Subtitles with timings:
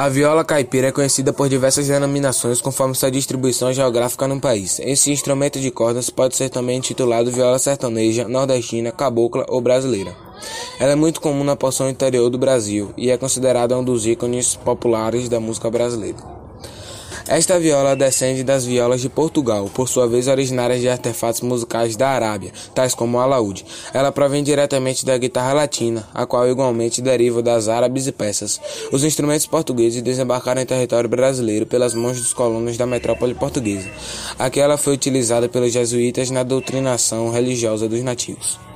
[0.00, 4.78] A viola caipira é conhecida por diversas denominações conforme sua distribuição geográfica no país.
[4.78, 10.14] Esse instrumento de cordas pode ser também intitulado viola sertaneja, nordestina, cabocla ou brasileira.
[10.78, 14.54] Ela é muito comum na porção interior do Brasil e é considerada um dos ícones
[14.54, 16.37] populares da música brasileira.
[17.28, 22.08] Esta viola descende das violas de Portugal, por sua vez originárias de artefatos musicais da
[22.08, 23.66] Arábia, tais como o alaúde.
[23.92, 28.58] Ela provém diretamente da guitarra latina, a qual igualmente deriva das árabes e peças.
[28.90, 33.90] Os instrumentos portugueses desembarcaram em território brasileiro pelas mãos dos colonos da metrópole portuguesa.
[34.38, 38.67] Aqui ela foi utilizada pelos jesuítas na doutrinação religiosa dos nativos.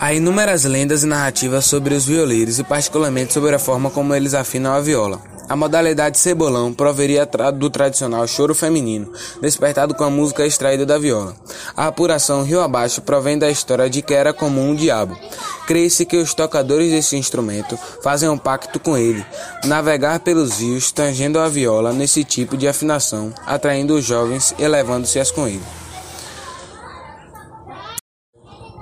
[0.00, 4.32] Há inúmeras lendas e narrativas sobre os violeiros e particularmente sobre a forma como eles
[4.32, 5.20] afinam a viola.
[5.48, 9.12] A modalidade cebolão proveria do tradicional choro feminino,
[9.42, 11.34] despertado com a música extraída da viola.
[11.76, 15.18] A apuração rio abaixo provém da história de que era comum um diabo.
[15.66, 19.26] Crê-se que os tocadores desse instrumento fazem um pacto com ele,
[19.64, 25.32] navegar pelos rios tangendo a viola nesse tipo de afinação, atraindo os jovens e levando-se-as
[25.32, 25.87] com ele.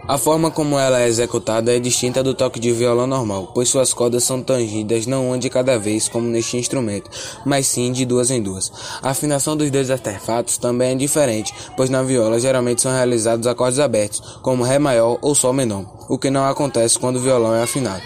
[0.08, 3.92] A forma como ela é executada é distinta do toque de violão normal, pois suas
[3.92, 7.10] cordas são tangidas não uma de cada vez como neste instrumento,
[7.44, 8.70] mas sim de duas em duas.
[9.02, 13.80] A afinação dos dois artefatos também é diferente, pois na viola geralmente são realizados acordes
[13.80, 17.64] abertos, como Ré maior ou Sol menor, o que não acontece quando o violão é
[17.64, 18.02] afinado.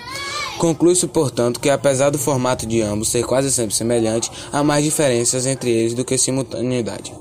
[0.57, 5.45] Conclui-se, portanto, que apesar do formato de ambos ser quase sempre semelhante, há mais diferenças
[5.45, 7.20] entre eles do que simultaneidade.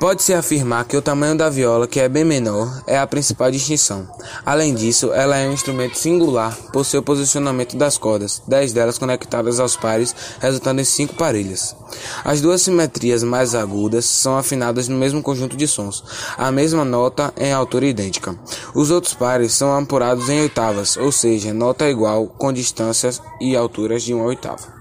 [0.00, 4.08] Pode-se afirmar que o tamanho da viola, que é bem menor, é a principal distinção.
[4.46, 9.60] Além disso, ela é um instrumento singular por seu posicionamento das cordas, dez delas conectadas
[9.60, 11.76] aos pares, resultando em cinco parelhas.
[12.24, 16.02] As duas simetrias mais agudas são afinadas no mesmo conjunto de sons,
[16.38, 18.34] a mesma nota em altura idêntica.
[18.74, 24.02] Os outros pares são apurados em oitavas, ou seja, nota igual com distâncias e alturas
[24.02, 24.79] de uma oitava.